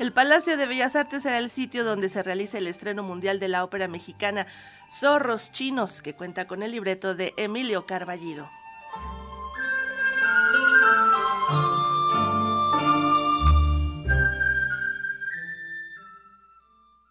[0.00, 3.46] El Palacio de Bellas Artes será el sitio donde se realiza el estreno mundial de
[3.46, 4.46] la ópera mexicana
[4.92, 8.48] Zorros Chinos, que cuenta con el libreto de Emilio Carballido.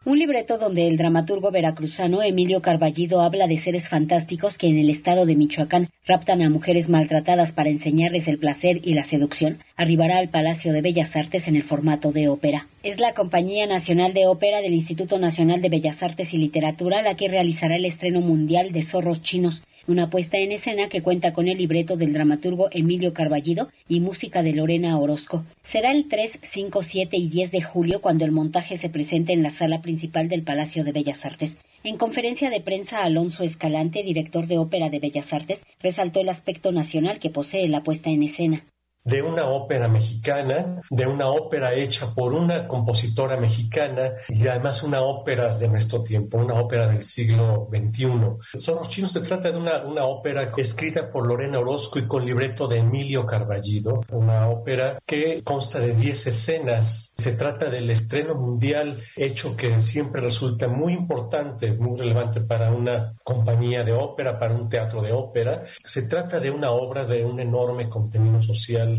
[0.06, 4.90] Un libreto donde el dramaturgo veracruzano Emilio Carballido habla de seres fantásticos que en el
[4.90, 10.18] estado de Michoacán raptan a mujeres maltratadas para enseñarles el placer y la seducción, arribará
[10.18, 12.68] al Palacio de Bellas Artes en el formato de ópera.
[12.84, 17.16] Es la Compañía Nacional de Ópera del Instituto Nacional de Bellas Artes y Literatura la
[17.16, 21.48] que realizará el estreno mundial de Zorros Chinos, una puesta en escena que cuenta con
[21.48, 25.44] el libreto del dramaturgo Emilio Carballido y música de Lorena Orozco.
[25.63, 29.44] Será el 3, 5, 7 y 10 de julio cuando el montaje se presente en
[29.44, 31.58] la sala principal del Palacio de Bellas Artes.
[31.84, 36.71] En conferencia de prensa, Alonso Escalante, director de Ópera de Bellas Artes, resaltó el aspecto
[36.71, 38.63] nacional que posee la puesta en escena
[39.03, 45.02] de una ópera mexicana, de una ópera hecha por una compositora mexicana y además una
[45.02, 48.57] ópera de nuestro tiempo, una ópera del siglo XXI.
[48.57, 52.68] Son chinos, se trata de una, una ópera escrita por Lorena Orozco y con libreto
[52.68, 57.13] de Emilio Carballido, una ópera que consta de 10 escenas.
[57.17, 63.13] Se trata del estreno mundial hecho que siempre resulta muy importante, muy relevante para una
[63.23, 65.63] compañía de ópera, para un teatro de ópera.
[65.84, 68.93] Se trata de una obra de un enorme contenido social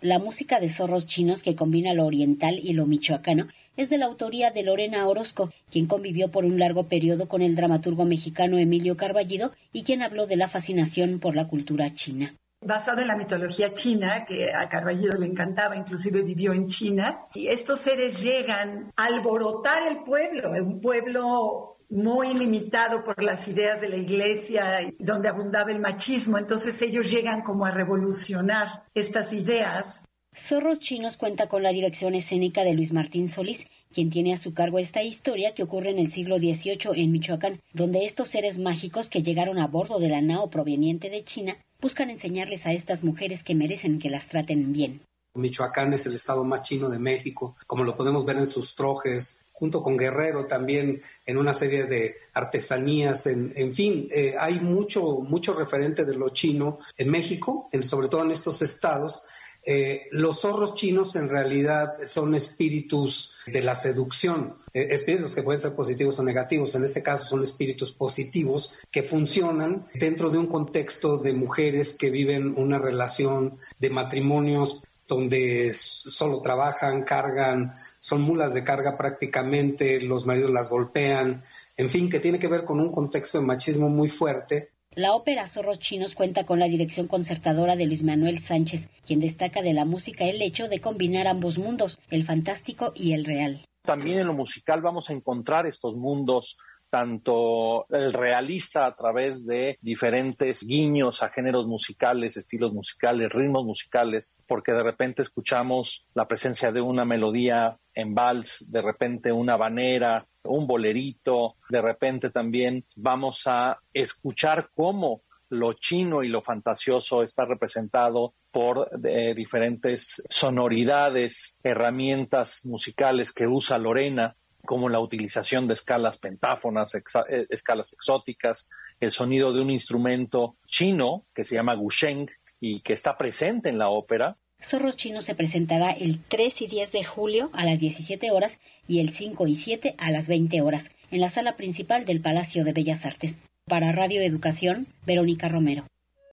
[0.00, 4.06] la música de zorros chinos que combina lo oriental y lo michoacano es de la
[4.06, 8.96] autoría de Lorena Orozco, quien convivió por un largo periodo con el dramaturgo mexicano Emilio
[8.96, 12.34] Carballido y quien habló de la fascinación por la cultura china.
[12.66, 17.46] Basado en la mitología china, que a Carballido le encantaba, inclusive vivió en China, y
[17.46, 23.88] estos seres llegan a alborotar el pueblo, un pueblo muy limitado por las ideas de
[23.88, 26.38] la iglesia, donde abundaba el machismo.
[26.38, 30.04] Entonces ellos llegan como a revolucionar estas ideas.
[30.34, 34.52] Zorros Chinos cuenta con la dirección escénica de Luis Martín Solís, quien tiene a su
[34.52, 39.08] cargo esta historia que ocurre en el siglo XVIII en Michoacán, donde estos seres mágicos
[39.08, 43.42] que llegaron a bordo de la nao proveniente de China buscan enseñarles a estas mujeres
[43.42, 45.00] que merecen que las traten bien.
[45.34, 49.44] Michoacán es el estado más chino de México, como lo podemos ver en sus trojes,
[49.52, 55.54] junto con Guerrero también en una serie de artesanías, en, fin, eh, hay mucho, mucho
[55.54, 59.22] referente de lo chino en México, sobre todo en estos estados.
[59.68, 65.60] Eh, los zorros chinos en realidad son espíritus de la seducción, eh, espíritus que pueden
[65.60, 70.46] ser positivos o negativos, en este caso son espíritus positivos que funcionan dentro de un
[70.46, 78.54] contexto de mujeres que viven una relación de matrimonios donde solo trabajan, cargan, son mulas
[78.54, 81.42] de carga prácticamente, los maridos las golpean,
[81.76, 84.70] en fin, que tiene que ver con un contexto de machismo muy fuerte.
[84.96, 89.60] La ópera Zorros Chinos cuenta con la dirección concertadora de Luis Manuel Sánchez, quien destaca
[89.60, 93.62] de la música el hecho de combinar ambos mundos, el fantástico y el real.
[93.82, 96.56] También en lo musical vamos a encontrar estos mundos
[96.96, 104.34] tanto el realista a través de diferentes guiños a géneros musicales, estilos musicales, ritmos musicales,
[104.48, 110.24] porque de repente escuchamos la presencia de una melodía en vals, de repente una banera,
[110.44, 115.20] un bolerito, de repente también vamos a escuchar cómo
[115.50, 123.76] lo chino y lo fantasioso está representado por eh, diferentes sonoridades, herramientas musicales que usa
[123.76, 124.34] Lorena
[124.66, 128.68] como la utilización de escalas pentáfonas, eh, escalas exóticas,
[129.00, 132.28] el sonido de un instrumento chino que se llama gusheng
[132.60, 134.36] y que está presente en la ópera.
[134.62, 139.00] Zorros Chinos se presentará el 3 y 10 de julio a las 17 horas y
[139.00, 142.72] el 5 y 7 a las 20 horas en la sala principal del Palacio de
[142.72, 143.38] Bellas Artes.
[143.66, 145.84] Para Radio Educación, Verónica Romero.